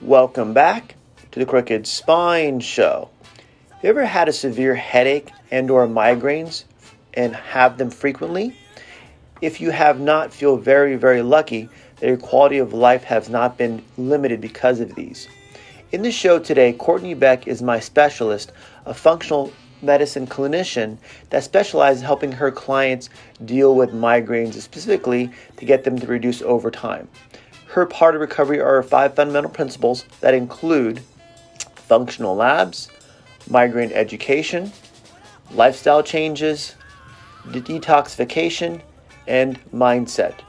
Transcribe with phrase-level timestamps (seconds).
[0.00, 0.94] Welcome back
[1.30, 3.10] to the Crooked Spine Show.
[3.70, 6.64] Have you ever had a severe headache and or migraines
[7.14, 8.56] and have them frequently?
[9.40, 13.58] If you have not, feel very, very lucky that your quality of life has not
[13.58, 15.28] been limited because of these.
[15.92, 18.52] In the show today, Courtney Beck is my specialist,
[18.86, 20.98] a functional medicine clinician
[21.30, 23.08] that specializes in helping her clients
[23.44, 27.08] deal with migraines, specifically to get them to reduce over time.
[27.70, 31.02] Her part of recovery are five fundamental principles that include
[31.76, 32.88] functional labs,
[33.48, 34.72] migraine education,
[35.52, 36.74] lifestyle changes,
[37.46, 38.80] detoxification,
[39.28, 40.40] and mindset.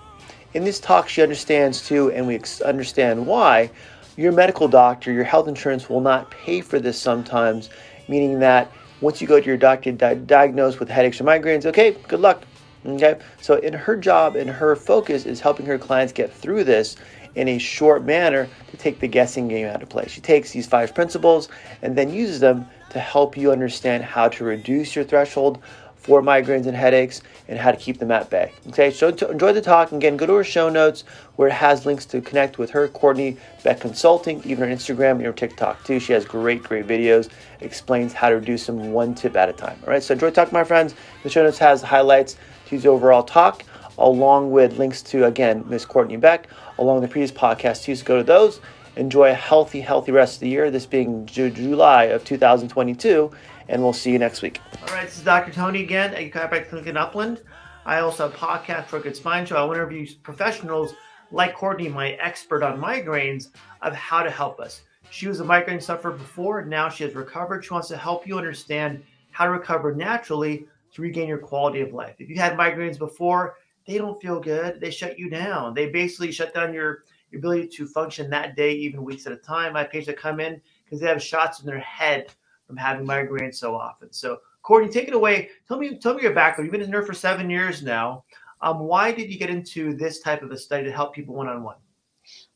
[0.55, 3.69] In this talk, she understands too, and we understand why
[4.17, 7.69] your medical doctor, your health insurance will not pay for this sometimes,
[8.07, 11.91] meaning that once you go to your doctor di- diagnosed with headaches or migraines, okay,
[12.07, 12.43] good luck.
[12.83, 16.95] Okay, so in her job and her focus is helping her clients get through this
[17.35, 20.05] in a short manner to take the guessing game out of play.
[20.07, 21.49] She takes these five principles
[21.81, 25.61] and then uses them to help you understand how to reduce your threshold
[25.95, 28.51] for migraines and headaches and how to keep them at bay.
[28.69, 29.91] Okay, so enjoy the talk.
[29.91, 31.03] Again, go to her show notes
[31.35, 35.25] where it has links to connect with her, Courtney Beck Consulting, even her Instagram and
[35.25, 35.99] her TikTok too.
[35.99, 37.29] She has great, great videos,
[37.59, 39.77] explains how to reduce them one tip at a time.
[39.83, 40.95] All right, so enjoy talk, my friends.
[41.21, 42.35] The show notes has highlights
[42.65, 43.63] to use overall talk
[43.97, 46.47] along with links to, again, Miss Courtney Beck,
[46.81, 47.95] along the previous podcast too.
[47.95, 48.59] So go to those.
[48.97, 53.31] Enjoy a healthy, healthy rest of the year, this being July of 2022
[53.69, 54.59] and we'll see you next week.
[54.81, 55.51] All right, this is Dr.
[55.51, 57.41] Tony again at Chiropractic Clinic in Upland.
[57.85, 59.55] I also have a podcast for Good Spine Show.
[59.55, 60.93] I want to interview professionals
[61.31, 63.47] like Courtney, my expert on migraines,
[63.81, 64.81] of how to help us.
[65.09, 67.63] She was a migraine sufferer before, now she has recovered.
[67.63, 69.01] She wants to help you understand
[69.31, 72.15] how to recover naturally to regain your quality of life.
[72.19, 74.79] If you had migraines before, they don't feel good.
[74.79, 75.73] They shut you down.
[75.73, 79.37] They basically shut down your, your ability to function that day, even weeks at a
[79.37, 79.73] time.
[79.73, 82.33] My patients come in because they have shots in their head
[82.67, 84.11] from having migraines so often.
[84.13, 85.49] So, Courtney, take it away.
[85.67, 86.67] Tell me, tell me your background.
[86.67, 88.23] You've been a nurse for seven years now.
[88.61, 91.47] Um, why did you get into this type of a study to help people one
[91.47, 91.77] on one?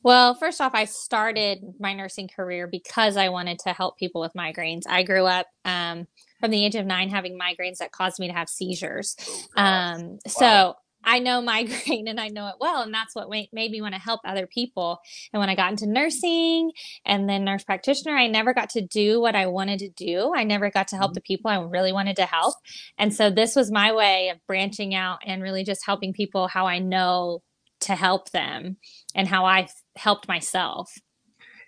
[0.04, 4.34] Well, first off, I started my nursing career because I wanted to help people with
[4.34, 4.84] migraines.
[4.88, 6.08] I grew up um,
[6.40, 9.16] from the age of nine having migraines that caused me to have seizures.
[9.58, 10.18] Oh, um, wow.
[10.28, 12.82] So I know migraine and I know it well.
[12.82, 15.00] And that's what made me want to help other people.
[15.32, 16.72] And when I got into nursing
[17.06, 20.34] and then nurse practitioner, I never got to do what I wanted to do.
[20.36, 21.16] I never got to help mm-hmm.
[21.16, 22.56] the people I really wanted to help.
[22.98, 26.66] And so this was my way of branching out and really just helping people how
[26.68, 27.42] I know
[27.82, 28.78] to help them
[29.14, 30.94] and how I helped myself.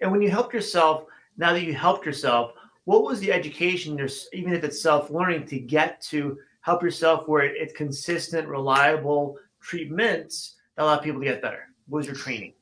[0.02, 1.04] And when you helped yourself,
[1.38, 2.54] now that you helped yourself,
[2.86, 4.00] what was the education,
[4.34, 6.38] even if it's self learning, to get to
[6.68, 11.62] help yourself where it's consistent, reliable treatments that allow people to get better?
[11.88, 12.56] What was your training?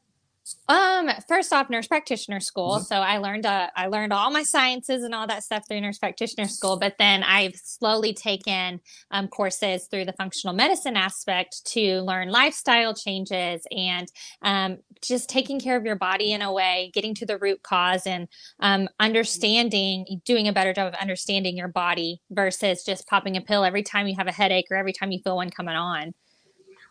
[0.67, 2.75] Um, first off, nurse practitioner school.
[2.75, 2.83] Mm-hmm.
[2.83, 5.97] So I learned uh, I learned all my sciences and all that stuff through nurse
[5.97, 6.77] practitioner school.
[6.77, 8.79] But then I've slowly taken
[9.11, 14.07] um, courses through the functional medicine aspect to learn lifestyle changes and
[14.43, 18.05] um, just taking care of your body in a way, getting to the root cause
[18.05, 18.27] and
[18.59, 23.63] um, understanding, doing a better job of understanding your body versus just popping a pill
[23.63, 26.13] every time you have a headache or every time you feel one coming on.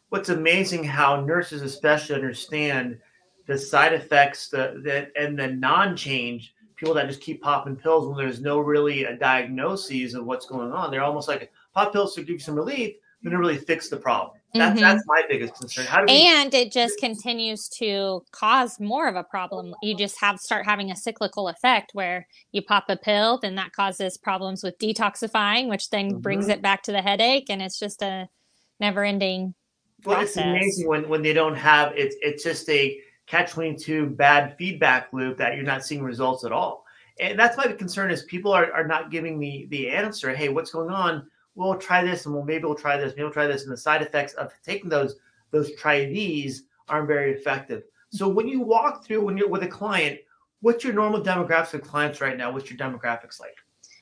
[0.08, 2.98] What's amazing how nurses especially understand
[3.46, 8.16] the side effects the, the and the non-change people that just keep popping pills when
[8.16, 10.90] there's no really a diagnosis of what's going on.
[10.90, 12.94] They're almost like pop pills to give you some relief
[13.24, 14.32] but don't really fix the problem.
[14.52, 14.82] That's, mm-hmm.
[14.82, 15.86] that's my biggest concern.
[15.86, 19.74] How do we- and it just continues to cause more of a problem.
[19.82, 23.72] You just have start having a cyclical effect where you pop a pill then that
[23.72, 26.18] causes problems with detoxifying which then mm-hmm.
[26.20, 28.28] brings it back to the headache and it's just a
[28.78, 29.54] never ending
[30.04, 34.56] well, it's amazing when when they don't have it's it's just a catch 22 bad
[34.56, 36.84] feedback loop that you're not seeing results at all.
[37.20, 40.34] And that's my concern is people are, are not giving me the answer.
[40.34, 41.28] Hey, what's going on?
[41.54, 43.62] We'll try this and we'll maybe we'll try this, maybe we'll try this.
[43.62, 45.16] And the side effects of taking those
[45.52, 47.84] those try these aren't very effective.
[48.10, 50.18] So when you walk through when you're with a client,
[50.60, 52.50] what's your normal demographics of clients right now?
[52.50, 53.56] What's your demographics like?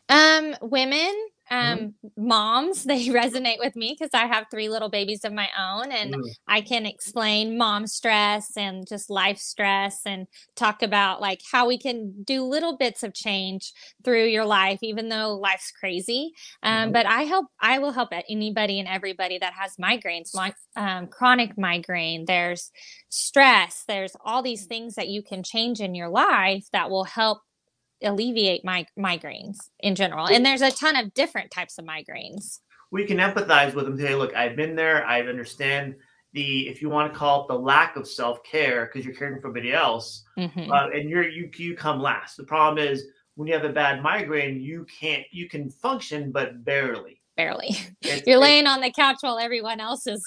[0.08, 1.12] Um, women.
[1.50, 2.26] Um, mm-hmm.
[2.28, 6.14] moms they resonate with me because i have three little babies of my own and
[6.14, 6.30] mm.
[6.46, 11.78] i can explain mom stress and just life stress and talk about like how we
[11.78, 13.72] can do little bits of change
[14.04, 16.92] through your life even though life's crazy um, mm-hmm.
[16.92, 21.56] but i help i will help anybody and everybody that has migraines like um, chronic
[21.58, 22.70] migraine there's
[23.08, 27.40] stress there's all these things that you can change in your life that will help
[28.02, 30.26] alleviate my migraines in general.
[30.26, 32.58] And there's a ton of different types of migraines.
[32.90, 33.98] We can empathize with them.
[33.98, 35.04] Say, look, I've been there.
[35.06, 35.94] I understand.
[36.34, 39.36] the if you want to call it the lack of self care because you're caring
[39.36, 40.70] for somebody else, mm-hmm.
[40.70, 42.36] uh, and you're you you come last.
[42.36, 43.04] The problem is
[43.34, 47.21] when you have a bad migraine, you can't you can function but barely.
[47.36, 47.76] Barely.
[48.02, 50.22] It's, you're laying on the couch while everyone else is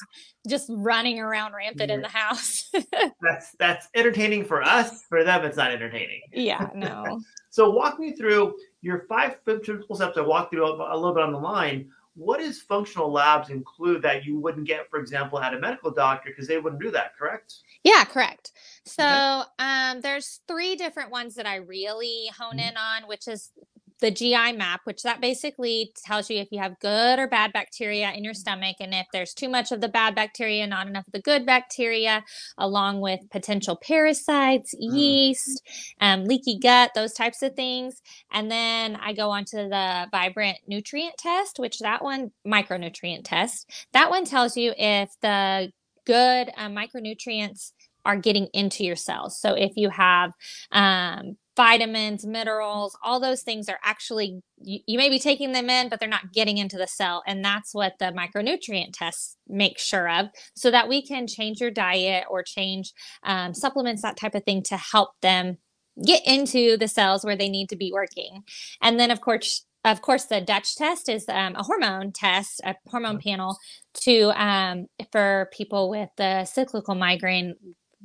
[0.48, 2.72] just running around rampant in the house.
[3.22, 5.04] that's that's entertaining for us.
[5.10, 6.22] For them, it's not entertaining.
[6.34, 7.20] Yeah, no.
[7.50, 10.18] so walk me through your five principal steps.
[10.18, 14.02] I walked through a, a little bit on the line what is functional labs include
[14.02, 17.16] that you wouldn't get, for example, at a medical doctor because they wouldn't do that,
[17.18, 17.56] correct?
[17.84, 18.54] Yeah, correct.
[18.86, 19.50] So okay.
[19.60, 22.70] um, there's three different ones that I really hone mm-hmm.
[22.70, 23.52] in on, which is
[24.02, 28.12] the GI map, which that basically tells you if you have good or bad bacteria
[28.12, 31.14] in your stomach, and if there's too much of the bad bacteria, not enough of
[31.14, 32.24] the good bacteria,
[32.58, 34.94] along with potential parasites, mm.
[34.94, 35.62] yeast,
[36.02, 38.02] um, leaky gut, those types of things.
[38.32, 43.88] And then I go on to the vibrant nutrient test, which that one micronutrient test.
[43.94, 45.72] That one tells you if the
[46.06, 47.72] good uh, micronutrients
[48.06, 49.40] are getting into your cells.
[49.40, 50.32] So if you have
[50.72, 55.90] um, vitamins, minerals, all those things are actually, you, you, may be taking them in,
[55.90, 57.24] but they're not getting into the cell.
[57.26, 61.72] And that's what the micronutrient tests make sure of so that we can change your
[61.72, 62.94] diet or change
[63.24, 65.58] um, supplements, that type of thing to help them
[66.06, 68.44] get into the cells where they need to be working.
[68.82, 72.76] And then, of course, of course, the Dutch test is um, a hormone test, a
[72.88, 73.56] hormone panel
[74.02, 77.54] to um, for people with the cyclical migraine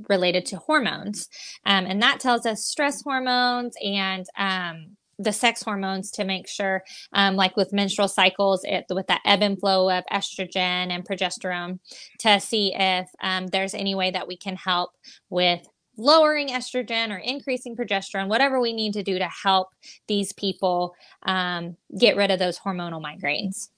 [0.08, 1.28] related to hormones.
[1.64, 6.82] Um, and that tells us stress hormones and um, the sex hormones to make sure,
[7.12, 11.78] um, like with menstrual cycles, it, with that ebb and flow of estrogen and progesterone,
[12.20, 14.92] to see if um, there's any way that we can help
[15.28, 15.60] with
[15.96, 19.68] lowering estrogen or increasing progesterone, whatever we need to do to help
[20.08, 20.94] these people
[21.24, 23.68] um, get rid of those hormonal migraines.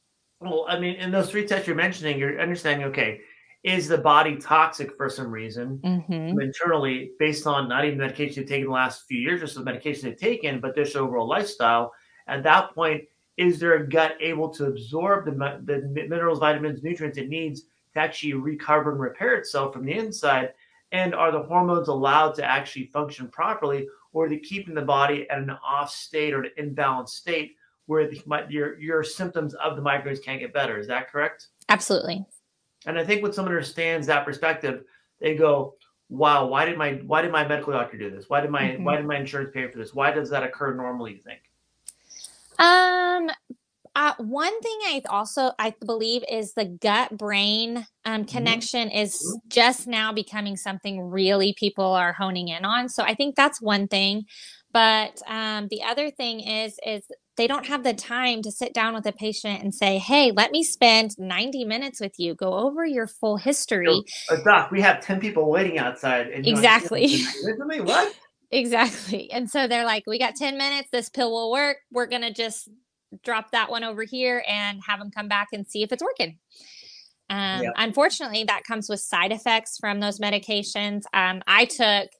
[0.40, 3.20] Well, I mean, in those three tests you're mentioning, you're understanding, okay,
[3.64, 6.40] is the body toxic for some reason mm-hmm.
[6.40, 10.08] internally based on not even medication they've taken the last few years, just the medication
[10.08, 11.92] they've taken, but their overall lifestyle.
[12.26, 13.04] At that point,
[13.36, 17.62] is their gut able to absorb the, the minerals, vitamins, nutrients it needs
[17.94, 20.52] to actually recover and repair itself from the inside?
[20.90, 25.28] And are the hormones allowed to actually function properly, or are they keeping the body
[25.30, 27.52] at an off state or an imbalanced state
[27.86, 30.78] where the, your your symptoms of the migraines can't get better?
[30.78, 31.48] Is that correct?
[31.70, 32.26] Absolutely.
[32.86, 34.84] And I think when someone understands that perspective,
[35.20, 35.74] they go,
[36.08, 38.28] "Wow, why did my why did my medical doctor do this?
[38.28, 38.84] Why did my mm-hmm.
[38.84, 39.94] why did my insurance pay for this?
[39.94, 41.40] Why does that occur normally?" You think?
[42.58, 43.30] Um,
[43.94, 48.36] uh, one thing I also I believe is the gut brain um, mm-hmm.
[48.36, 48.98] connection mm-hmm.
[48.98, 52.88] is just now becoming something really people are honing in on.
[52.88, 54.24] So I think that's one thing.
[54.72, 57.04] But um, the other thing is is
[57.36, 60.50] they don't have the time to sit down with a patient and say, "Hey, let
[60.50, 62.34] me spend 90 minutes with you.
[62.34, 66.28] Go over your full history." So, uh, doc, we have 10 people waiting outside.
[66.32, 67.22] exactly.
[67.80, 68.14] what?
[68.54, 69.32] Exactly.
[69.32, 70.90] And so they're like, "We got 10 minutes.
[70.92, 71.78] This pill will work.
[71.90, 72.68] We're gonna just
[73.24, 76.38] drop that one over here and have them come back and see if it's working."
[77.30, 77.72] Um, yep.
[77.76, 81.04] Unfortunately, that comes with side effects from those medications.
[81.14, 82.10] Um, I took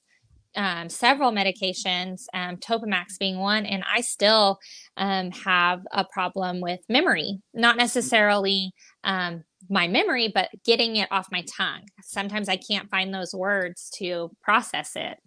[0.56, 4.58] um, several medications, um, Topamax being one, and I still
[4.96, 7.40] um, have a problem with memory.
[7.54, 8.72] Not necessarily
[9.04, 11.82] um, my memory, but getting it off my tongue.
[12.02, 15.18] Sometimes I can't find those words to process it.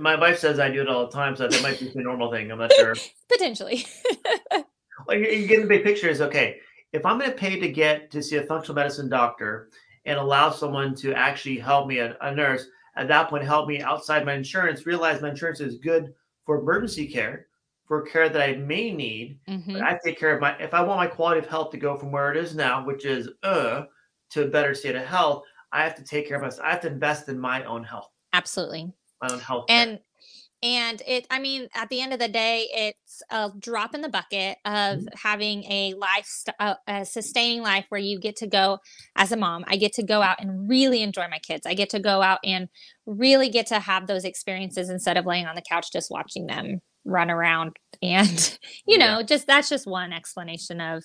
[0.00, 2.30] My wife says I do it all the time, so that might be a normal
[2.32, 2.50] thing.
[2.50, 2.94] I'm not sure.
[3.32, 3.86] Potentially.
[5.06, 6.58] well, you, you get the big picture is okay.
[6.92, 9.70] If I'm going to pay to get to see a functional medicine doctor
[10.04, 12.66] and allow someone to actually help me, a, a nurse,
[12.96, 16.12] at that point help me outside my insurance, realize my insurance is good
[16.44, 17.46] for emergency care,
[17.86, 19.38] for care that I may need.
[19.48, 19.74] Mm-hmm.
[19.74, 21.96] But I take care of my if I want my quality of health to go
[21.96, 23.82] from where it is now, which is uh
[24.30, 26.66] to a better state of health, I have to take care of myself.
[26.66, 28.10] I have to invest in my own health.
[28.32, 28.92] Absolutely.
[29.22, 29.66] My own health.
[29.68, 29.98] And care
[30.62, 34.08] and it i mean at the end of the day it's a drop in the
[34.08, 35.06] bucket of mm-hmm.
[35.14, 38.78] having a life a, a, sustaining life where you get to go
[39.16, 41.88] as a mom i get to go out and really enjoy my kids i get
[41.88, 42.68] to go out and
[43.06, 46.80] really get to have those experiences instead of laying on the couch just watching them
[47.04, 49.22] run around and you know yeah.
[49.22, 51.02] just that's just one explanation of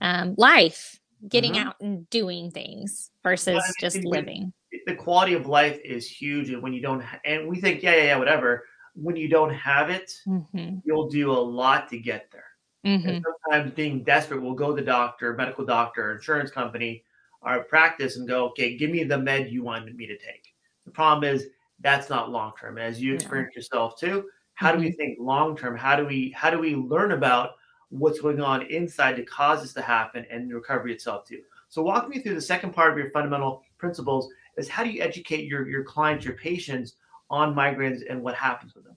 [0.00, 0.98] um, life
[1.28, 1.68] getting mm-hmm.
[1.68, 4.52] out and doing things versus well, just living
[4.86, 8.04] the quality of life is huge and when you don't and we think yeah yeah
[8.04, 10.78] yeah whatever when you don't have it, mm-hmm.
[10.84, 12.44] you'll do a lot to get there.
[12.86, 13.08] Mm-hmm.
[13.08, 17.02] And sometimes being desperate, we'll go to the doctor, medical doctor, insurance company,
[17.42, 20.54] our practice, and go, okay, give me the med you wanted me to take.
[20.84, 21.46] The problem is
[21.80, 22.78] that's not long term.
[22.78, 23.60] As you experience yeah.
[23.60, 24.78] yourself too, how mm-hmm.
[24.78, 24.96] do we mm-hmm.
[24.96, 25.76] think long term?
[25.76, 27.52] How do we how do we learn about
[27.88, 31.40] what's going on inside to cause this to happen and recovery itself too?
[31.68, 35.02] So walk me through the second part of your fundamental principles is how do you
[35.02, 36.94] educate your, your clients, your patients
[37.30, 38.96] on migraines and what happens with them?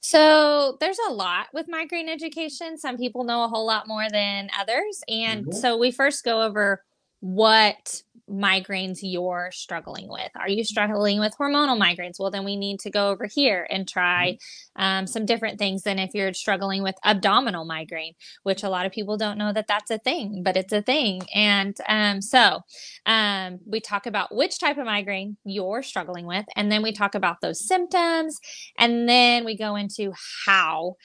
[0.00, 2.78] So there's a lot with migraine education.
[2.78, 5.02] Some people know a whole lot more than others.
[5.08, 5.58] And mm-hmm.
[5.58, 6.82] so we first go over
[7.20, 10.30] what migraines you're struggling with.
[10.36, 12.18] Are you struggling with hormonal migraines?
[12.18, 14.38] Well, then we need to go over here and try
[14.78, 14.82] mm-hmm.
[14.82, 18.92] um, some different things than if you're struggling with abdominal migraine, which a lot of
[18.92, 21.22] people don't know that that's a thing, but it's a thing.
[21.34, 22.60] And um, so
[23.06, 27.14] um, we talk about which type of migraine you're struggling with, and then we talk
[27.14, 28.38] about those symptoms,
[28.78, 30.12] and then we go into
[30.46, 30.96] how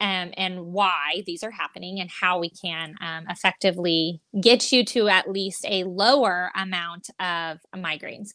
[0.00, 5.08] um, and why these are happening and how we can um, effectively get you to
[5.08, 8.30] at least a lower amount of migraines.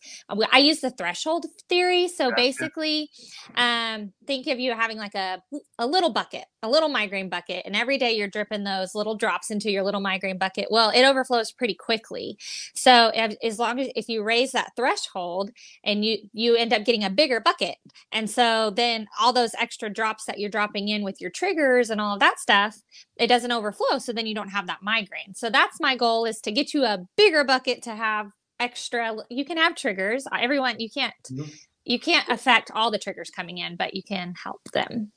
[0.51, 2.07] I use the threshold theory.
[2.07, 2.35] So gotcha.
[2.35, 3.09] basically,
[3.55, 5.41] um, think of you having like a,
[5.77, 9.51] a little bucket, a little migraine bucket, and every day you're dripping those little drops
[9.51, 10.67] into your little migraine bucket.
[10.71, 12.37] Well, it overflows pretty quickly.
[12.75, 13.09] So
[13.43, 15.51] as long as if you raise that threshold
[15.83, 17.75] and you you end up getting a bigger bucket,
[18.11, 21.89] and so then all those extra drops that you're dropping in with your trigger triggers
[21.89, 22.81] and all of that stuff,
[23.17, 23.97] it doesn't overflow.
[23.97, 25.33] So then you don't have that migraine.
[25.33, 29.15] So that's my goal is to get you a bigger bucket to have extra.
[29.29, 30.25] You can have triggers.
[30.31, 31.49] Everyone, you can't, mm-hmm.
[31.85, 35.11] you can't affect all the triggers coming in, but you can help them.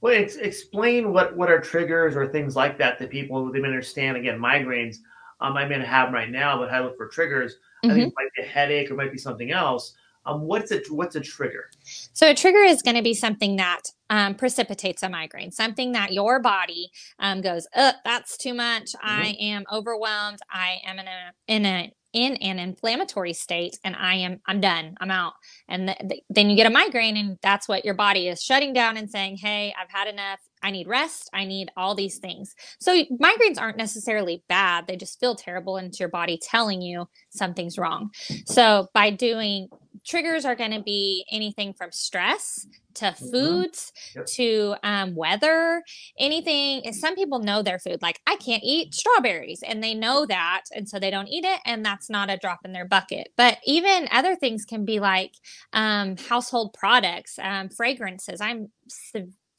[0.00, 3.68] Well, ex- explain what what are triggers or things like that that people they may
[3.68, 4.16] understand.
[4.16, 4.96] Again, migraines.
[5.42, 7.52] Um, I may not have them right now, but I look for triggers.
[7.52, 7.90] Mm-hmm.
[7.90, 8.08] I think mm-hmm.
[8.08, 9.94] it might be a headache or might be something else.
[10.26, 11.70] Um, what's a what's a trigger?
[12.12, 16.12] So a trigger is going to be something that um, precipitates a migraine, something that
[16.12, 18.92] your body um, goes, uh, that's too much.
[18.92, 19.08] Mm-hmm.
[19.08, 20.40] I am overwhelmed.
[20.50, 24.96] I am in a in a in an inflammatory state and i am i'm done
[25.00, 25.34] i'm out
[25.68, 28.72] and th- th- then you get a migraine and that's what your body is shutting
[28.72, 32.54] down and saying hey i've had enough i need rest i need all these things
[32.78, 37.08] so migraines aren't necessarily bad they just feel terrible and it's your body telling you
[37.30, 38.10] something's wrong
[38.46, 39.68] so by doing
[40.04, 43.30] triggers are going to be anything from stress to mm-hmm.
[43.30, 44.18] foods mm-hmm.
[44.20, 44.26] yep.
[44.26, 45.82] to um, weather
[46.18, 50.62] anything some people know their food like i can't eat strawberries and they know that
[50.74, 53.58] and so they don't eat it and that's not a drop in their bucket but
[53.64, 55.32] even other things can be like
[55.72, 58.68] um, household products um, fragrances i'm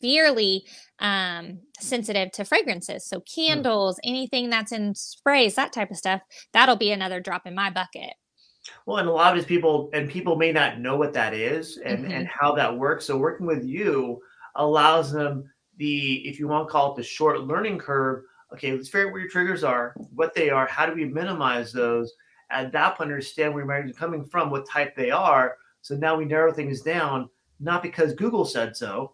[0.02, 0.66] severely
[1.00, 3.24] um, sensitive to fragrances so hmm.
[3.42, 4.10] candles mm.
[4.10, 6.22] anything that's in sprays that type of stuff
[6.54, 8.14] that'll be another drop in my bucket
[8.86, 11.78] well, and a lot of these people, and people may not know what that is
[11.78, 12.12] and, mm-hmm.
[12.12, 13.06] and how that works.
[13.06, 14.22] So working with you
[14.56, 18.90] allows them the, if you want to call it the short learning curve, okay, let's
[18.90, 22.14] figure out where your triggers are, what they are, how do we minimize those?
[22.52, 25.56] At that point, understand where your are coming from, what type they are.
[25.82, 27.30] So now we narrow things down,
[27.60, 29.14] not because Google said so,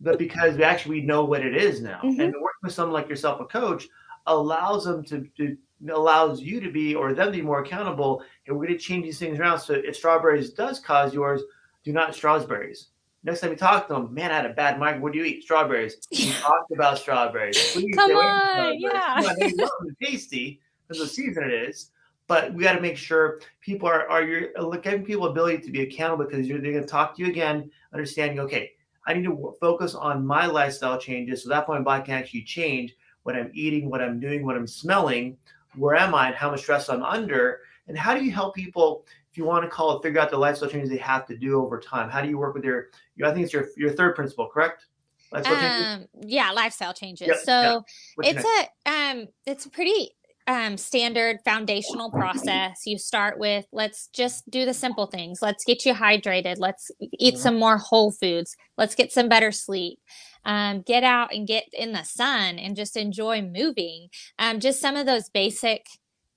[0.00, 2.00] but because we actually know what it is now.
[2.02, 2.20] Mm-hmm.
[2.20, 3.88] And working with someone like yourself, a coach,
[4.26, 5.56] allows them to, to
[5.88, 8.22] allows you to be or them to be more accountable.
[8.46, 9.60] And we're going to change these things around.
[9.60, 11.42] So if strawberries does cause yours,
[11.84, 12.88] do not strawberries.
[13.22, 15.02] Next time you talk to them, man, I had a bad mic.
[15.02, 15.42] What do you eat?
[15.42, 15.96] Strawberries.
[16.10, 17.72] We talked about strawberries.
[17.72, 19.20] Please Come on, yeah.
[19.38, 21.90] They love them tasty because the season it is.
[22.26, 24.50] But we got to make sure people are are you
[24.82, 27.70] giving people ability to be accountable because you're they're going to talk to you again,
[27.92, 28.38] understanding.
[28.38, 28.70] Okay,
[29.10, 32.94] I need to focus on my lifestyle changes so that my body can actually change
[33.24, 35.36] what I'm eating, what I'm doing, what I'm smelling,
[35.74, 39.04] where am I and how much stress I'm under, and how do you help people
[39.28, 41.60] if you want to call it figure out the lifestyle changes they have to do
[41.60, 42.08] over time?
[42.08, 44.86] How do you work with your, your I think it's your your third principle, correct?
[45.32, 47.26] Lifestyle um, yeah, lifestyle changes.
[47.26, 47.84] Yep, so
[48.22, 48.36] yep.
[48.36, 48.70] it's next?
[48.86, 50.12] a um it's a pretty
[50.50, 52.82] um, standard foundational process.
[52.86, 55.40] You start with let's just do the simple things.
[55.42, 56.56] Let's get you hydrated.
[56.58, 57.42] Let's eat mm-hmm.
[57.42, 58.56] some more whole foods.
[58.76, 59.98] Let's get some better sleep
[60.44, 64.08] um, get out and get in the sun and just enjoy moving.
[64.38, 65.86] Um, just some of those basic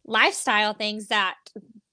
[0.06, 1.36] lifestyle things that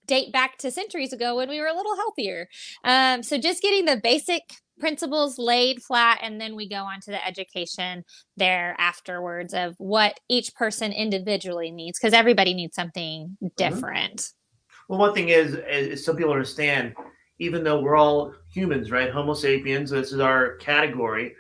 [0.07, 2.49] date back to centuries ago when we were a little healthier.
[2.83, 4.43] Um, so just getting the basic
[4.81, 8.05] principles laid flat and then we go on to the education
[8.37, 13.47] there afterwards of what each person individually needs because everybody needs something mm-hmm.
[13.57, 14.93] different mm-hmm.
[14.93, 16.95] well one thing is, is some people understand
[17.39, 21.35] even though we're all humans right homo sapiens this is our category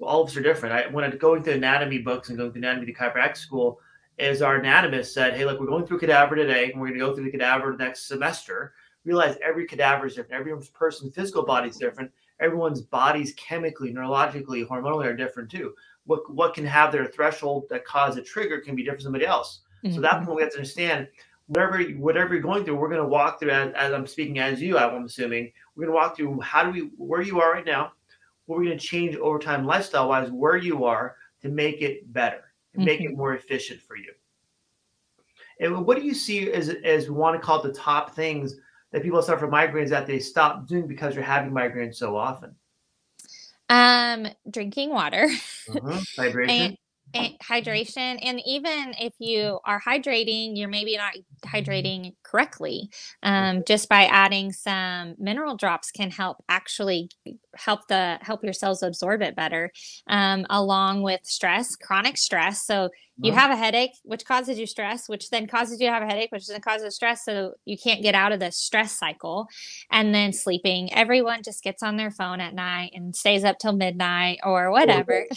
[0.00, 0.74] all of us are different.
[0.74, 3.80] I, when I'm going through anatomy books and going through anatomy to chiropractic school,
[4.18, 7.06] is our anatomist said, "Hey, look, we're going through cadaver today, and we're going to
[7.06, 8.72] go through the cadaver next semester.
[9.04, 10.40] Realize every cadaver is different.
[10.40, 12.10] Every person's physical body is different.
[12.40, 15.74] Everyone's bodies chemically, neurologically, hormonally are different too.
[16.04, 19.26] What what can have their threshold that cause a trigger can be different from somebody
[19.26, 19.60] else.
[19.84, 19.94] Mm-hmm.
[19.94, 21.08] So that point we have to understand
[21.46, 24.60] whatever whatever you're going through, we're going to walk through as, as I'm speaking as
[24.60, 24.78] you.
[24.78, 27.92] I'm assuming we're going to walk through how do we where you are right now
[28.46, 32.12] what we're going to change over time lifestyle wise where you are to make it
[32.12, 33.12] better and make mm-hmm.
[33.12, 34.12] it more efficient for you
[35.60, 38.56] And what do you see as as we want to call it the top things
[38.96, 42.54] that people suffer from migraines that they stop doing because you're having migraines so often?
[43.68, 45.28] Um, drinking water,
[45.68, 45.88] mm-hmm.
[46.18, 46.48] hydration.
[46.48, 46.76] And,
[47.12, 52.90] and hydration and even if you are hydrating you're maybe not hydrating correctly
[53.22, 57.08] um, just by adding some mineral drops can help actually
[57.54, 59.70] help the help your cells absorb it better
[60.08, 65.08] um, along with stress chronic stress so you have a headache which causes you stress
[65.08, 68.02] which then causes you to have a headache which then causes stress so you can't
[68.02, 69.48] get out of the stress cycle.
[69.90, 70.92] And then sleeping.
[70.92, 75.24] Everyone just gets on their phone at night and stays up till midnight or whatever.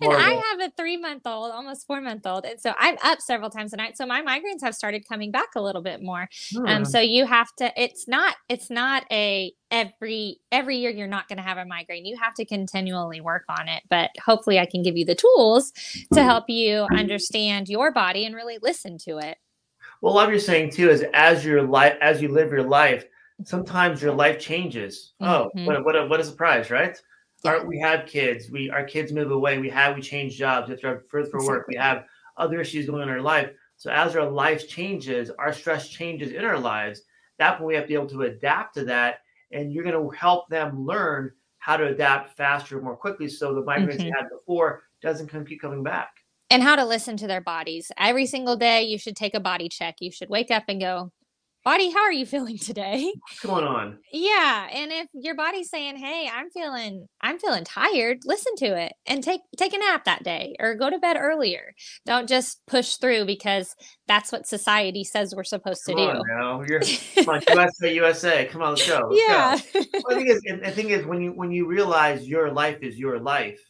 [0.00, 3.20] And i have a three month old almost four month old and so i'm up
[3.20, 6.28] several times a night so my migraines have started coming back a little bit more.
[6.52, 6.66] Hmm.
[6.66, 11.26] um, so you have to it's not it's not a every every year you're not
[11.26, 12.04] going to have a migraine.
[12.04, 15.72] You have to continually work on it but hopefully i can give you the tools
[16.12, 19.38] to help you understand your body and really listen to it.
[20.02, 23.06] Well what you're saying too is as your life as you live your life
[23.44, 25.14] sometimes your life changes.
[25.20, 25.66] Oh mm-hmm.
[25.66, 26.96] what, what, a, what a surprise right?
[27.44, 27.52] Yeah.
[27.52, 28.50] Our, we have kids.
[28.50, 29.58] We our kids move away.
[29.58, 30.68] We have we change jobs.
[30.68, 32.04] We have to further for work we have
[32.36, 33.50] other issues going on in our life.
[33.78, 37.02] So as our life changes our stress changes in our lives
[37.38, 39.20] that point we have to be able to adapt to that
[39.52, 43.62] and you're going to help them learn how to adapt faster, more quickly, so the
[43.62, 43.98] migraines mm-hmm.
[43.98, 46.10] they had before doesn't keep coming back.
[46.50, 47.90] And how to listen to their bodies.
[47.96, 49.96] Every single day, you should take a body check.
[50.00, 51.12] You should wake up and go,
[51.64, 53.12] body how are you feeling today?
[53.20, 53.98] What's going on?
[54.12, 58.92] Yeah and if your body's saying hey i'm feeling i'm feeling tired listen to it
[59.06, 61.74] and take take a nap that day or go to bed earlier.
[62.06, 63.74] Don't just push through because
[64.06, 66.22] that's what society says we're supposed come to on do.
[66.28, 69.58] now you're usa usa come on let's go let's yeah.
[69.72, 69.86] Go.
[70.04, 72.98] well, the, thing is, the thing is when you when you realize your life is
[72.98, 73.60] your life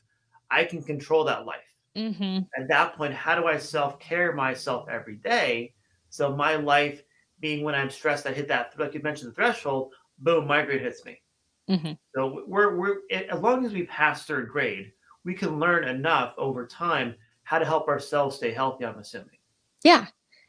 [0.50, 1.58] i can control that life.
[1.96, 2.38] Mm-hmm.
[2.58, 5.74] at that point how do i self-care myself every day
[6.08, 7.02] so my life
[7.42, 9.92] being when I'm stressed, I hit that like you mentioned the threshold.
[10.18, 11.20] Boom, migraine hits me.
[11.68, 11.92] Mm-hmm.
[12.14, 14.92] So we're we're as long as we pass third grade,
[15.24, 18.86] we can learn enough over time how to help ourselves stay healthy.
[18.86, 19.36] I'm assuming.
[19.84, 20.06] Yeah,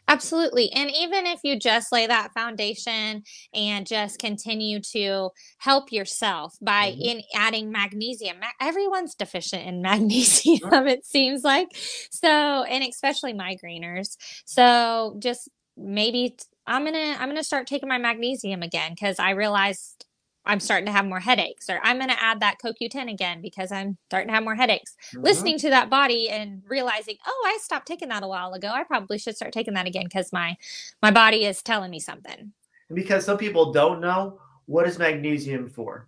[0.08, 0.70] Absolutely.
[0.74, 5.30] And even if you just lay that foundation and just continue to
[5.60, 7.02] help yourself by mm-hmm.
[7.02, 11.70] in adding magnesium, everyone's deficient in magnesium, it seems like.
[12.12, 12.28] So,
[12.64, 14.18] and especially migrainers.
[14.46, 20.06] So just maybe I'm gonna I'm gonna start taking my magnesium again because I realized
[20.46, 23.98] I'm starting to have more headaches, or I'm gonna add that CoQ10 again because I'm
[24.10, 24.96] starting to have more headaches.
[25.14, 25.24] Mm-hmm.
[25.24, 28.70] Listening to that body and realizing, oh, I stopped taking that a while ago.
[28.70, 30.58] I probably should start taking that again because my
[31.02, 32.54] my body is telling me something.
[32.94, 36.08] Because some people don't know what is magnesium for.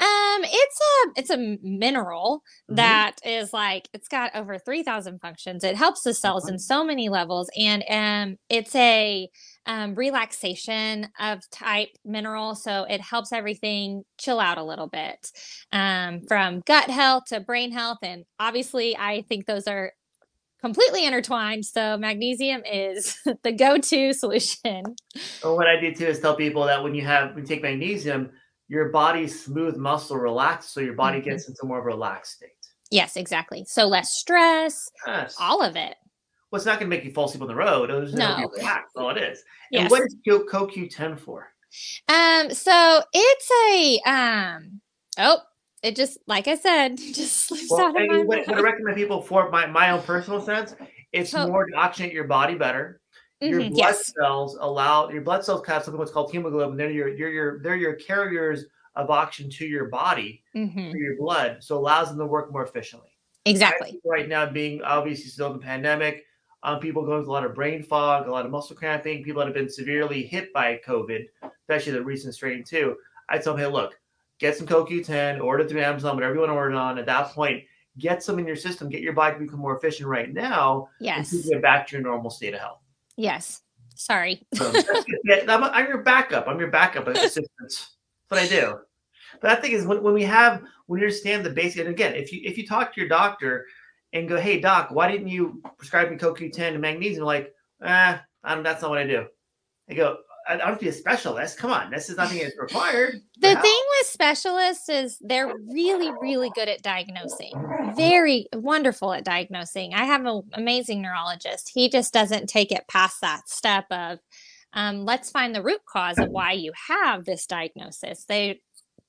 [0.00, 2.76] Um, it's a it's a mineral mm-hmm.
[2.76, 5.62] that is like it's got over three thousand functions.
[5.62, 9.28] It helps the cells in so many levels, and um, it's a
[9.66, 15.30] um, relaxation of type mineral, so it helps everything chill out a little bit,
[15.72, 19.92] um, from gut health to brain health, and obviously, I think those are
[20.60, 21.64] completely intertwined.
[21.64, 24.82] So magnesium is the go-to solution.
[25.42, 27.62] Well, what I do too is tell people that when you have when you take
[27.62, 28.30] magnesium
[28.70, 31.30] your body's smooth muscle relaxed, so your body mm-hmm.
[31.30, 32.50] gets into more of a relaxed state.
[32.92, 33.64] Yes, exactly.
[33.66, 35.36] So less stress, yes.
[35.40, 35.96] all of it.
[36.50, 37.90] Well, it's not going to make you fall asleep on the road.
[37.90, 38.96] It's no, relaxed.
[38.96, 39.44] All it is.
[39.70, 39.82] Yes.
[39.82, 41.52] And what is CoQ10 for?
[42.08, 44.80] Um, so it's a um.
[45.18, 45.38] Oh,
[45.82, 48.96] it just like I said, just slips well, out of my what, what I recommend
[48.96, 50.74] people for my my own personal sense,
[51.12, 53.00] it's so, more to oxygenate your body better
[53.40, 54.12] your mm-hmm, blood yes.
[54.14, 56.76] cells allow your blood cells have something what's called hemoglobin.
[56.76, 60.90] They're your you're your they're your carriers of oxygen to your body mm-hmm.
[60.90, 63.08] through your blood, so allows them to work more efficiently.
[63.46, 63.98] Exactly.
[64.04, 66.26] Right now, being obviously still in the pandemic,
[66.62, 69.40] um, people going through a lot of brain fog, a lot of muscle cramping, people
[69.40, 71.26] that have been severely hit by COVID,
[71.62, 72.96] especially the recent strain too.
[73.28, 73.98] I tell them, hey, look,
[74.38, 76.98] get some CoQ10, order through Amazon, whatever you want to order on.
[76.98, 77.64] At that point,
[77.98, 80.88] get some in your system, get your body to become more efficient right now.
[81.00, 81.32] Yes.
[81.32, 82.80] And get back to your normal state of health.
[83.16, 83.62] Yes.
[83.94, 84.42] Sorry.
[84.60, 84.74] um,
[85.24, 86.48] yeah, I'm, I'm, your backup.
[86.48, 87.46] I'm your backup assistant.
[87.60, 87.96] That's
[88.28, 88.78] what I do.
[89.40, 92.14] But I think is when, when we have when you understand the basic and again,
[92.14, 93.66] if you if you talk to your doctor
[94.12, 97.24] and go, hey doc, why didn't you prescribe me CoQ10 and magnesium?
[97.24, 99.26] Like, ah, eh, that's not what I do.
[99.88, 100.18] I go,
[100.48, 101.58] I don't have to be a specialist.
[101.58, 103.20] Come on, this is nothing that's required.
[103.38, 107.52] The thing with specialists is they're really, really good at diagnosing.
[107.96, 109.94] Very wonderful at diagnosing.
[109.94, 111.70] I have an amazing neurologist.
[111.72, 114.18] He just doesn't take it past that step of
[114.72, 118.24] um, let's find the root cause of why you have this diagnosis.
[118.24, 118.60] They,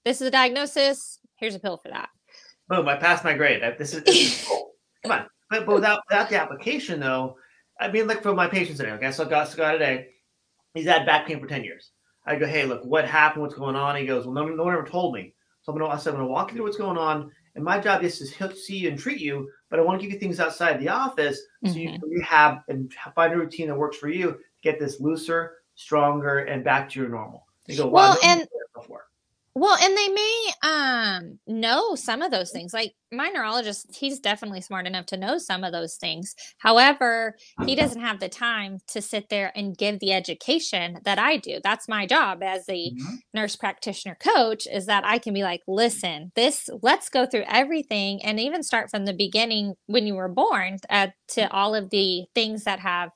[0.05, 1.19] this is a diagnosis.
[1.35, 2.09] Here's a pill for that.
[2.67, 2.87] Boom!
[2.87, 3.61] I passed my grade.
[3.77, 4.71] This is, this is cool.
[5.03, 7.35] Come on, but, but without without the application though,
[7.79, 10.07] I mean, like for my patients today, okay, so I got, so got today,
[10.73, 11.91] he's had back pain for 10 years.
[12.25, 13.41] I go, hey, look, what happened?
[13.41, 13.95] What's going on?
[13.95, 15.33] He goes, well, no, no one ever told me.
[15.63, 17.31] So I'm gonna, I said, I'm gonna walk you through what's going on.
[17.55, 20.13] And my job is to see you and treat you, but I want to give
[20.13, 21.79] you things outside the office so mm-hmm.
[21.79, 24.31] you can rehab and find a routine that works for you.
[24.31, 27.45] to Get this looser, stronger, and back to your normal.
[27.67, 28.47] You go, wow, well, and
[29.53, 32.73] well, and they may um, know some of those things.
[32.73, 36.33] Like my neurologist, he's definitely smart enough to know some of those things.
[36.59, 37.35] However,
[37.65, 41.59] he doesn't have the time to sit there and give the education that I do.
[41.61, 43.15] That's my job as a mm-hmm.
[43.33, 48.23] nurse practitioner coach is that I can be like, listen, this, let's go through everything
[48.23, 52.23] and even start from the beginning when you were born uh, to all of the
[52.33, 53.09] things that have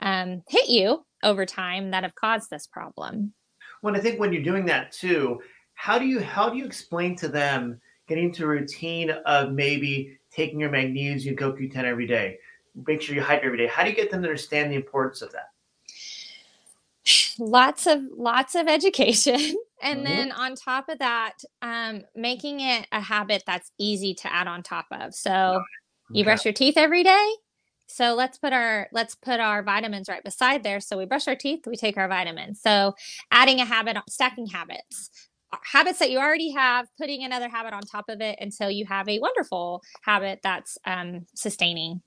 [0.00, 3.34] um, hit you over time that have caused this problem.
[3.82, 5.40] Well, I think when you're doing that too,
[5.74, 10.18] how do you how do you explain to them getting into a routine of maybe
[10.30, 12.38] taking your magnesium CoQ10 every day?
[12.86, 13.66] Make sure you hydrate every day.
[13.66, 15.50] How do you get them to understand the importance of that?
[17.38, 19.56] Lots of lots of education.
[19.82, 20.14] And mm-hmm.
[20.14, 24.62] then on top of that, um, making it a habit that's easy to add on
[24.62, 25.12] top of.
[25.12, 25.64] So okay.
[26.12, 27.32] you brush your teeth every day.
[27.88, 30.80] So let's put our let's put our vitamins right beside there.
[30.80, 32.62] So we brush our teeth, we take our vitamins.
[32.62, 32.94] So
[33.30, 35.10] adding a habit, stacking habits
[35.62, 39.08] habits that you already have, putting another habit on top of it until you have
[39.08, 42.02] a wonderful habit that's um, sustaining.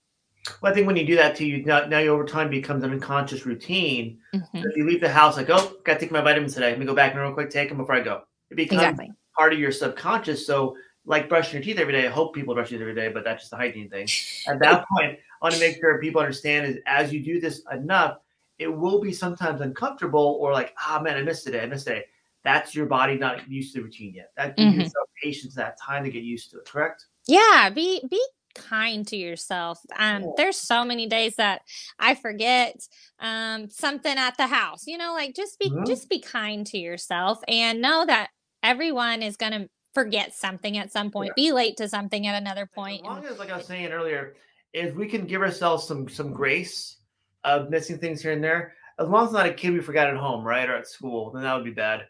[0.61, 2.83] Well, I think when you do that too, you now, now you over time becomes
[2.83, 4.19] an unconscious routine.
[4.33, 4.61] Mm-hmm.
[4.61, 6.69] So if you leave the house, like, oh, got to take my vitamins today.
[6.69, 8.21] Let me go back and real quick take them before I go.
[8.51, 9.11] It becomes exactly.
[9.35, 10.45] part of your subconscious.
[10.45, 10.75] So,
[11.07, 13.43] like brushing your teeth every day, I hope people brush teeth every day, but that's
[13.43, 14.07] just a hygiene thing.
[14.47, 17.63] At that point, I want to make sure people understand is as you do this
[17.71, 18.17] enough,
[18.57, 21.61] it will be sometimes uncomfortable or like, ah, oh, man, I missed today.
[21.61, 22.05] I missed today
[22.45, 24.31] that's your body not used to the routine yet.
[24.37, 24.81] That gives mm-hmm.
[24.81, 27.07] yourself patience that time to get used to it, correct?
[27.27, 29.79] Yeah, be be kind to yourself.
[29.97, 30.29] Um, yeah.
[30.37, 31.63] there's so many days that
[31.99, 32.87] I forget
[33.19, 34.85] um something at the house.
[34.85, 35.85] You know, like just be mm-hmm.
[35.85, 38.29] just be kind to yourself and know that
[38.63, 41.43] everyone is gonna forget something at some point, yeah.
[41.43, 43.01] be late to something at another point.
[43.01, 44.35] As long as like I was saying earlier,
[44.71, 46.97] if we can give ourselves some some grace
[47.43, 50.15] of missing things here and there, as long as not a kid we forgot at
[50.15, 52.05] home, right, or at school, then that would be bad.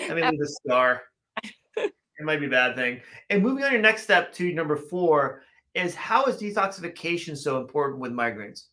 [0.00, 1.02] I mean, the scar.
[1.76, 3.00] it might be a bad thing.
[3.30, 5.42] And moving on your next step to number four
[5.74, 8.64] is how is detoxification so important with migraines?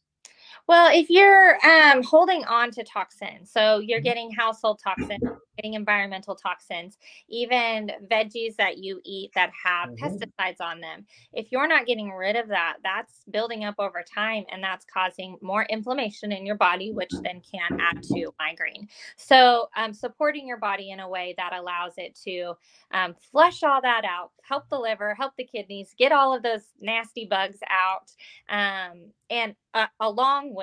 [0.67, 4.04] Well, if you're um, holding on to toxins, so you're mm-hmm.
[4.04, 5.21] getting household toxins,
[5.58, 6.97] getting environmental toxins,
[7.30, 10.06] even veggies that you eat that have mm-hmm.
[10.06, 14.43] pesticides on them, if you're not getting rid of that, that's building up over time
[14.52, 18.88] and that's causing more inflammation in your body, which then can add to migraine.
[19.17, 22.54] So, um, supporting your body in a way that allows it to
[22.93, 26.62] um, flush all that out, help the liver, help the kidneys, get all of those
[26.80, 28.12] nasty bugs out.
[28.50, 30.61] Um, and uh, along with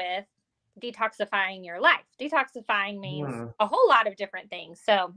[0.81, 2.05] detoxifying your life.
[2.21, 3.53] Detoxifying means mm.
[3.61, 4.81] a whole lot of different things.
[4.85, 5.15] So,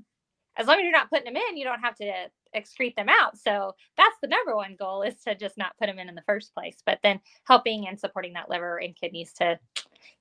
[0.58, 2.12] as long as you're not putting them in, you don't have to
[2.56, 3.38] excrete them out.
[3.38, 6.24] So, that's the number one goal is to just not put them in in the
[6.24, 9.60] first place, but then helping and supporting that liver and kidneys to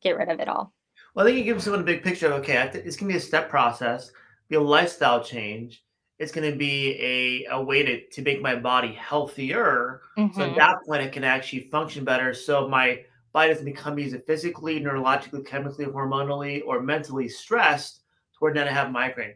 [0.02, 0.72] get rid of it all.
[1.14, 3.16] Well, I think you give someone a big picture of okay, it's going to be
[3.16, 4.12] a step process,
[4.48, 5.84] be a lifestyle change.
[6.18, 10.02] It's going to be a, a way to, to make my body healthier.
[10.18, 10.38] Mm-hmm.
[10.38, 12.34] So at that point, it can actually function better.
[12.34, 18.02] So my body doesn't become either physically, neurologically, chemically, hormonally, or mentally stressed
[18.38, 19.34] toward then I have migraine.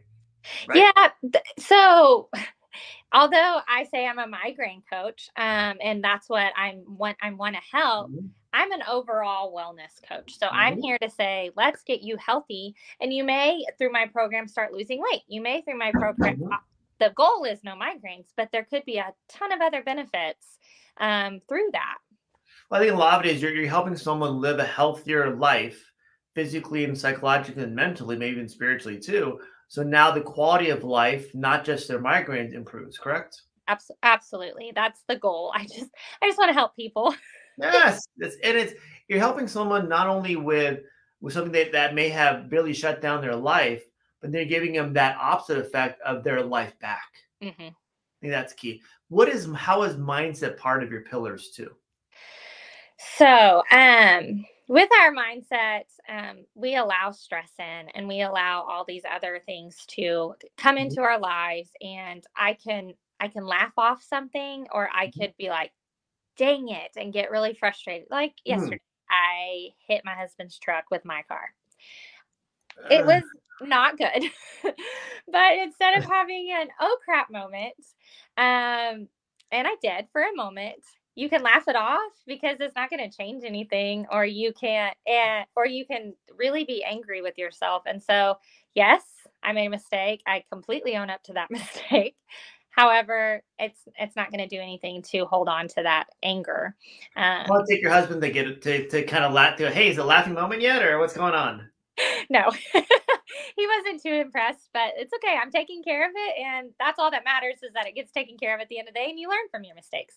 [0.67, 0.91] Right?
[0.95, 1.31] Yeah.
[1.59, 2.29] So
[3.11, 7.55] although I say I'm a migraine coach, um, and that's what I'm want I want
[7.55, 8.11] to help.
[8.11, 8.27] Mm-hmm.
[8.53, 10.37] I'm an overall wellness coach.
[10.39, 10.55] So mm-hmm.
[10.55, 12.73] I'm here to say, let's get you healthy.
[13.01, 15.23] And you may, through my program, start losing weight.
[15.27, 16.53] You may, through my program, mm-hmm.
[16.99, 20.57] the goal is no migraines, but there could be a ton of other benefits
[20.97, 21.97] um, through that.
[22.69, 25.35] Well, I think a lot of it is you're, you're helping someone live a healthier
[25.35, 25.91] life
[26.33, 29.39] physically and psychologically and mentally, maybe even spiritually too.
[29.67, 33.41] So now the quality of life, not just their migraines, improves, correct?
[34.03, 34.71] Absolutely.
[34.75, 35.51] That's the goal.
[35.55, 35.89] I just
[36.21, 37.15] I just want to help people.
[37.57, 38.05] yes.
[38.17, 38.73] It's, and it's
[39.07, 40.81] you're helping someone not only with
[41.21, 43.83] with something that, that may have barely shut down their life,
[44.21, 47.09] but they're giving them that opposite effect of their life back.
[47.43, 47.61] Mm-hmm.
[47.61, 48.81] I think that's key.
[49.09, 51.71] What is how is mindset part of your pillars too?
[52.97, 59.03] So, um, with our mindset, um, we allow stress in and we allow all these
[59.09, 60.85] other things to come mm-hmm.
[60.87, 61.69] into our lives.
[61.81, 65.21] And I can I can laugh off something, or I mm-hmm.
[65.21, 65.71] could be like,
[66.37, 68.07] "Dang it!" and get really frustrated.
[68.09, 68.35] Like mm.
[68.45, 71.53] yesterday, I hit my husband's truck with my car.
[72.89, 73.23] It was
[73.61, 74.23] not good,
[75.31, 77.75] but instead of having an oh crap moment,
[78.37, 79.07] um,
[79.51, 80.83] and I did for a moment
[81.15, 84.95] you can laugh it off because it's not going to change anything or you can't
[85.07, 88.37] and or you can really be angry with yourself and so
[88.75, 89.01] yes
[89.41, 92.15] i made a mistake i completely own up to that mistake
[92.69, 96.75] however it's it's not going to do anything to hold on to that anger
[97.15, 99.97] um, well take your husband to get to, to kind of laugh to hey is
[99.97, 101.69] it a laughing moment yet or what's going on?
[102.29, 102.51] No
[103.55, 105.37] he wasn't too impressed, but it's okay.
[105.41, 106.35] I'm taking care of it.
[106.43, 108.87] And that's all that matters is that it gets taken care of at the end
[108.87, 110.15] of the day and you learn from your mistakes.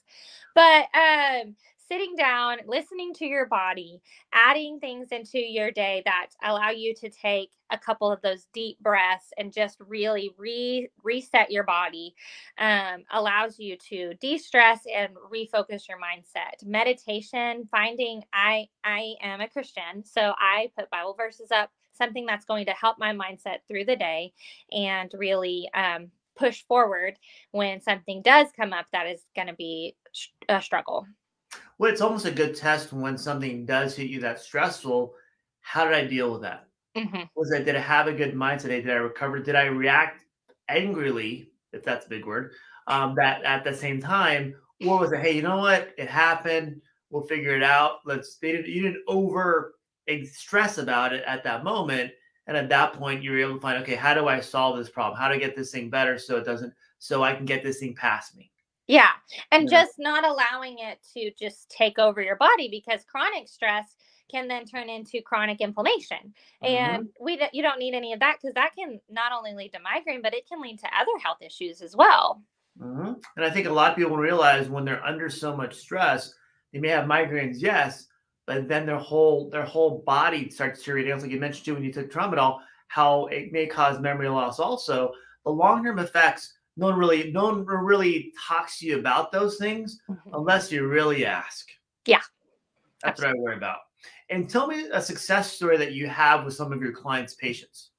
[0.55, 1.57] But um,
[1.88, 4.01] sitting down, listening to your body,
[4.33, 8.79] adding things into your day that allow you to take a couple of those deep
[8.81, 12.14] breaths and just really re- reset your body
[12.59, 19.49] um, allows you to de-stress and refocus your mindset meditation finding i i am a
[19.49, 23.85] christian so i put bible verses up something that's going to help my mindset through
[23.85, 24.33] the day
[24.73, 27.19] and really um, push forward
[27.51, 29.97] when something does come up that is going to be
[30.49, 31.07] a struggle.
[31.79, 35.15] Well, it's almost a good test when something does hit you that's stressful.
[35.61, 36.69] How did I deal with that?
[36.97, 37.23] Mm-hmm.
[37.37, 38.69] Was I did I have a good mindset?
[38.69, 39.41] Did I recover?
[39.41, 40.25] Did I react
[40.69, 42.53] angrily, if that's a big word,
[42.87, 45.91] um, that at the same time, or was it, hey, you know what?
[45.97, 46.81] It happened.
[47.11, 48.01] We'll figure it out.
[48.05, 48.37] Let's.
[48.37, 48.69] They didn't.
[48.69, 49.75] You didn't over
[50.25, 52.12] stress about it at that moment.
[52.47, 55.18] And at that point, you're able to find, okay, how do I solve this problem?
[55.21, 57.79] How do I get this thing better so it doesn't, so I can get this
[57.79, 58.51] thing past me?
[58.87, 59.11] Yeah.
[59.53, 63.94] And just not allowing it to just take over your body because chronic stress
[64.31, 66.33] can then turn into chronic inflammation.
[66.62, 67.25] And mm-hmm.
[67.25, 70.23] we you don't need any of that because that can not only lead to migraine,
[70.23, 72.42] but it can lead to other health issues as well.
[72.81, 73.12] Mm-hmm.
[73.37, 76.33] And I think a lot of people realize when they're under so much stress,
[76.73, 78.07] they may have migraines, yes,
[78.49, 81.13] but then their whole their whole body starts deteriorating.
[81.13, 84.59] It's like you mentioned too, when you took tramadol, how it may cause memory loss.
[84.59, 85.13] Also,
[85.45, 86.55] the long term effects.
[86.79, 90.31] No one really, no one really talks to you about those things mm-hmm.
[90.33, 91.69] unless you really ask.
[92.07, 92.21] Yeah,
[93.03, 93.41] that's Absolutely.
[93.41, 93.79] what I worry about.
[94.31, 97.91] And tell me a success story that you have with some of your clients' patients.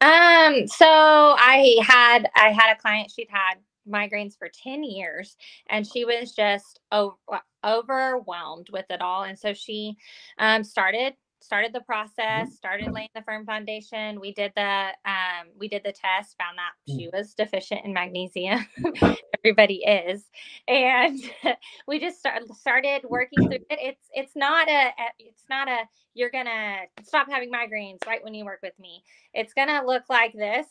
[0.00, 3.12] Um, so I had I had a client.
[3.14, 5.36] She'd had migraines for 10 years
[5.68, 7.16] and she was just over,
[7.64, 9.96] overwhelmed with it all and so she
[10.38, 14.20] um, started started the process started laying the firm foundation.
[14.20, 17.12] We did the um, we did the test found that she mm.
[17.12, 18.64] was deficient in magnesium.
[19.44, 20.24] Everybody is.
[20.68, 21.18] And
[21.88, 23.66] we just start, started working through it.
[23.70, 25.80] It's it's not a it's not a
[26.14, 29.02] you're gonna stop having migraines right when you work with me.
[29.34, 30.66] It's gonna look like this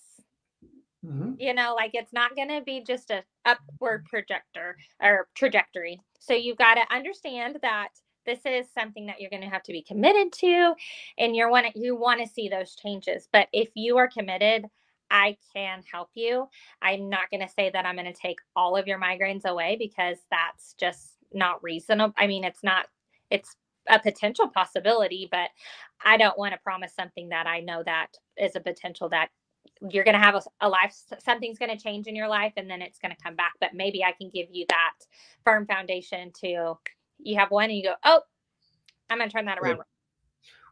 [1.12, 1.34] Mm-hmm.
[1.40, 6.00] You know, like it's not going to be just a upward projector or trajectory.
[6.20, 7.90] So you've got to understand that
[8.26, 10.74] this is something that you're going to have to be committed to
[11.18, 13.28] and you're want you want to see those changes.
[13.32, 14.66] But if you are committed,
[15.10, 16.48] I can help you.
[16.82, 19.76] I'm not going to say that I'm going to take all of your migraines away
[19.78, 22.14] because that's just not reasonable.
[22.18, 22.86] I mean, it's not
[23.30, 23.56] it's
[23.90, 25.50] a potential possibility, but
[26.04, 29.30] I don't want to promise something that I know that is a potential that
[29.90, 32.70] you're going to have a, a, life something's going to change in your life and
[32.70, 34.94] then it's going to come back but maybe i can give you that
[35.44, 36.76] firm foundation to
[37.20, 38.22] you have one and you go oh
[39.10, 39.80] i'm going to turn that around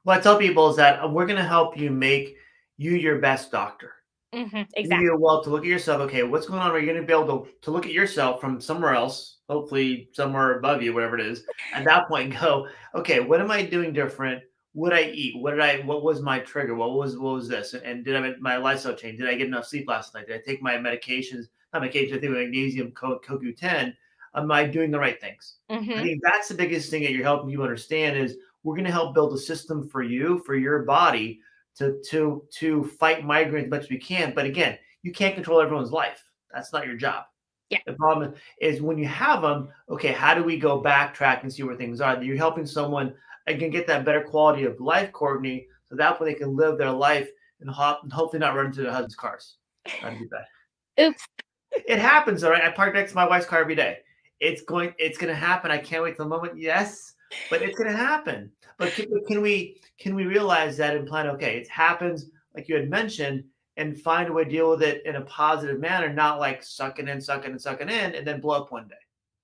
[0.03, 2.35] what i tell people is that uh, we're going to help you make
[2.79, 3.93] you your best doctor.
[4.33, 5.05] Mm-hmm, exactly.
[5.05, 6.69] you well to look at yourself okay what's going on?
[6.69, 10.07] Are you going to be able to, to look at yourself from somewhere else hopefully
[10.13, 13.91] somewhere above you whatever it is at that point go okay what am i doing
[13.91, 14.43] different
[14.79, 15.37] what I eat?
[15.37, 15.81] What did I?
[15.81, 16.73] What was my trigger?
[16.73, 17.73] What was what was this?
[17.73, 19.19] And did I my lifestyle change?
[19.19, 20.27] Did I get enough sleep last night?
[20.27, 21.47] Did I take my medications?
[21.73, 23.93] Not medications, I think magnesium, CoQ10.
[24.35, 25.55] Am I doing the right things?
[25.69, 25.91] Mm-hmm.
[25.91, 28.91] I think that's the biggest thing that you're helping you understand is we're going to
[28.91, 31.41] help build a system for you for your body
[31.75, 34.33] to to to fight migraines as much as we can.
[34.33, 36.23] But again, you can't control everyone's life.
[36.53, 37.25] That's not your job.
[37.69, 37.79] Yeah.
[37.85, 41.63] The problem is when you have them, okay, how do we go backtrack and see
[41.63, 42.21] where things are?
[42.23, 43.13] You're helping someone
[43.49, 46.77] and can get that better quality of life, Courtney, so that way they can live
[46.77, 47.27] their life
[47.59, 49.57] and, ho- and hopefully not run into their husband's cars.
[50.01, 51.07] That'd be bad.
[51.07, 51.27] Oops.
[51.71, 52.63] It happens, all right.
[52.63, 53.97] I park next to my wife's car every day.
[54.39, 54.93] It's going.
[54.97, 55.69] It's going to happen.
[55.69, 56.57] I can't wait till the moment.
[56.57, 57.13] Yes,
[57.49, 58.51] but it's going to happen.
[58.77, 61.27] But can, can we can we realize that and plan?
[61.27, 63.43] Okay, it happens, like you had mentioned,
[63.77, 67.07] and find a way to deal with it in a positive manner, not like sucking
[67.07, 68.95] in, sucking and sucking in, and then blow up one day.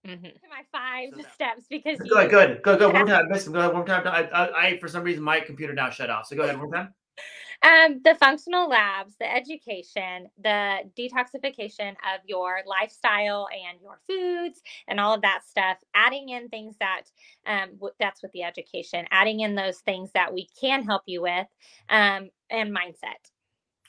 [0.06, 0.26] Mm-hmm.
[0.50, 3.26] My five so steps because go ahead, good, go, go, one more time.
[3.32, 4.08] Listen, go ahead, one more time.
[4.08, 6.28] I, I, I, for some reason, my computer now shut off.
[6.28, 6.94] So go ahead, one more time.
[7.64, 15.00] Um, the functional labs, the education, the detoxification of your lifestyle and your foods and
[15.00, 17.04] all of that stuff, adding in things that
[17.48, 21.22] um, w- that's with the education, adding in those things that we can help you
[21.24, 21.48] with,
[21.90, 23.32] um, and mindset.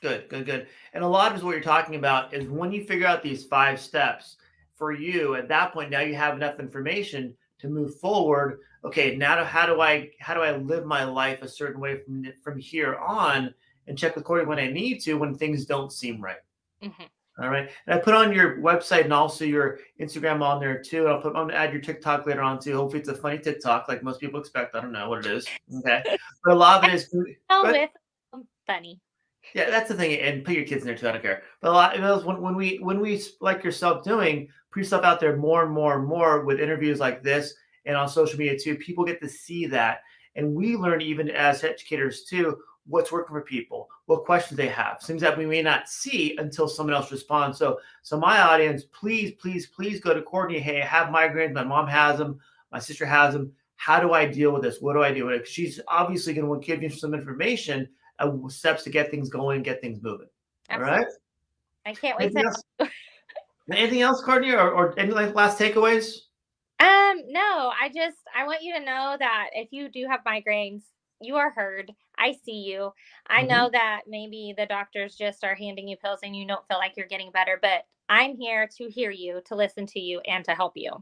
[0.00, 0.68] Good, good, good.
[0.92, 3.80] And a lot of what you're talking about is when you figure out these five
[3.80, 4.36] steps,
[4.76, 8.58] for you at that point, now you have enough information to move forward.
[8.84, 12.24] Okay, now how do I how do I live my life a certain way from
[12.42, 13.52] from here on
[13.88, 16.38] and check according when I need to when things don't seem right.
[16.82, 17.04] Mm-hmm.
[17.38, 17.68] All right.
[17.86, 21.04] And I put on your website and also your Instagram on there too.
[21.04, 22.76] And I'll put on add your TikTok later on too.
[22.76, 24.74] Hopefully it's a funny TikTok like most people expect.
[24.74, 25.46] I don't know what it is.
[25.78, 26.02] Okay.
[26.44, 27.14] But a lot of it is
[27.48, 27.90] but,
[28.66, 29.00] funny.
[29.54, 30.18] Yeah, that's the thing.
[30.20, 31.08] And put your kids in there too.
[31.08, 31.42] I don't care.
[31.60, 35.20] But a lot of when, when we when we like yourself doing, put yourself out
[35.20, 37.54] there more and more and more with interviews like this
[37.84, 38.76] and on social media too.
[38.76, 40.00] People get to see that.
[40.34, 45.00] And we learn even as educators too what's working for people, what questions they have,
[45.00, 47.58] things that we may not see until someone else responds.
[47.58, 50.60] So, so my audience, please, please, please go to Courtney.
[50.60, 51.52] Hey, I have migraines.
[51.52, 52.38] My mom has them.
[52.70, 53.52] My sister has them.
[53.76, 54.80] How do I deal with this?
[54.80, 55.48] What do I do with it?
[55.48, 59.28] She's obviously going to want to give you some information, uh, steps to get things
[59.28, 60.28] going, get things moving.
[60.68, 60.96] Absolutely.
[60.96, 61.12] All right.
[61.86, 62.24] I can't wait.
[62.24, 62.92] Anything, to- else?
[63.72, 66.06] Anything else, Courtney, or, or any like last takeaways?
[66.78, 70.82] Um, no, I just I want you to know that if you do have migraines,
[71.20, 71.90] you are heard.
[72.18, 72.92] I see you.
[73.26, 73.48] I mm-hmm.
[73.48, 76.92] know that maybe the doctors just are handing you pills and you don't feel like
[76.96, 80.52] you're getting better, but I'm here to hear you, to listen to you, and to
[80.52, 80.92] help you.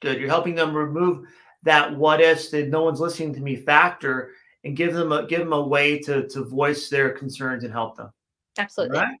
[0.00, 0.18] Good.
[0.18, 1.26] You're helping them remove
[1.62, 4.32] that what if that no one's listening to me factor
[4.64, 7.96] and give them a give them a way to to voice their concerns and help
[7.96, 8.10] them.
[8.58, 8.98] Absolutely.
[8.98, 9.18] All right.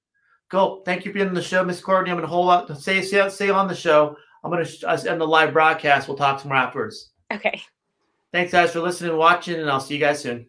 [0.50, 0.82] Go.
[0.84, 2.10] Thank you for being on the show, Miss Courtney.
[2.10, 2.74] I'm going to hold up.
[2.76, 4.16] Say say say on the show.
[4.42, 6.08] I'm going to uh, end the live broadcast.
[6.08, 7.10] We'll talk some more afterwards.
[7.32, 7.62] Okay.
[8.32, 10.46] Thanks, guys, for listening and watching, and I'll see you guys soon.